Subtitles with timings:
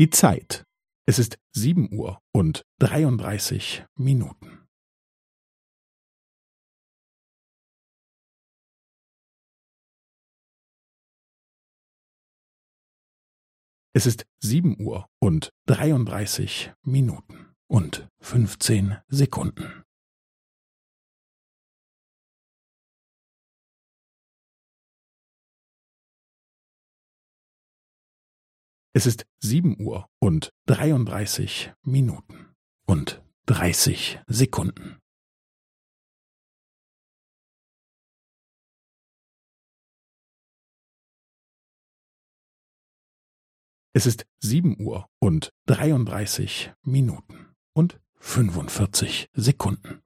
[0.00, 0.64] Die Zeit.
[1.06, 4.66] Es ist sieben Uhr und dreiunddreißig Minuten.
[13.92, 19.82] Es ist sieben Uhr und dreiunddreißig Minuten und fünfzehn Sekunden.
[28.92, 32.52] Es ist sieben Uhr und dreiunddreißig Minuten
[32.86, 34.98] und dreißig Sekunden.
[43.92, 50.02] Es ist sieben Uhr und dreiunddreißig Minuten und fünfundvierzig Sekunden.